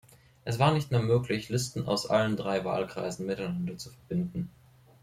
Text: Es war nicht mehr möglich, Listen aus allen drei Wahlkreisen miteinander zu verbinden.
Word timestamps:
Es 0.45 0.57
war 0.57 0.73
nicht 0.73 0.89
mehr 0.89 0.99
möglich, 1.03 1.49
Listen 1.49 1.85
aus 1.85 2.09
allen 2.09 2.35
drei 2.35 2.65
Wahlkreisen 2.65 3.23
miteinander 3.27 3.77
zu 3.77 3.91
verbinden. 3.91 4.49